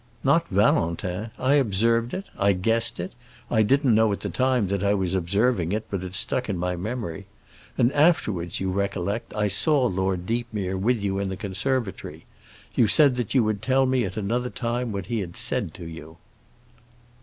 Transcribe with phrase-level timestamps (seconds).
[0.23, 1.29] "Not Valentin.
[1.37, 2.25] I observed it.
[2.35, 3.11] I guessed it.
[3.51, 6.57] I didn't know at the time that I was observing it, but it stuck in
[6.57, 7.27] my memory.
[7.77, 12.25] And afterwards, you recollect, I saw Lord Deepmere with you in the conservatory.
[12.73, 15.71] You said then that you would tell me at another time what he had said
[15.75, 16.17] to you."